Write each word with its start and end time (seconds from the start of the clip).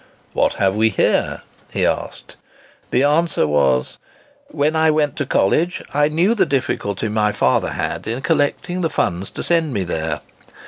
"What 0.33 0.53
have 0.55 0.75
we 0.75 0.89
here?" 0.89 1.41
he 1.71 1.85
asked. 1.85 2.35
The 2.89 3.03
answer 3.03 3.45
was—"When 3.45 4.75
I 4.75 4.89
went 4.89 5.15
to 5.17 5.27
college, 5.27 5.83
I 5.93 6.07
knew 6.07 6.33
the 6.33 6.43
difficulty 6.43 7.07
my 7.07 7.31
father 7.31 7.73
had 7.73 8.07
in 8.07 8.21
collecting 8.23 8.81
the 8.81 8.89
funds 8.89 9.29
to 9.29 9.43
send 9.43 9.73
me 9.73 9.83
there. 9.83 10.21